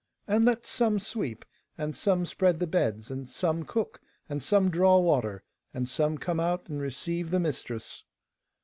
And 0.27 0.45
let 0.45 0.65
some 0.65 0.99
sweep, 0.99 1.45
and 1.77 1.95
some 1.95 2.25
spread 2.25 2.59
the 2.59 2.65
beds, 2.65 3.11
and 3.11 3.29
some 3.29 3.61
cook, 3.65 4.01
and 4.27 4.41
some 4.41 4.71
draw 4.71 4.97
water, 4.97 5.43
and 5.75 5.87
some 5.87 6.17
come 6.17 6.39
out 6.39 6.67
and 6.69 6.81
receive 6.81 7.29
the 7.29 7.39
mistress. 7.39 8.03